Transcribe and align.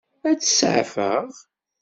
Ad 0.29 0.37
tt-seɛfeɣ? 0.39 1.25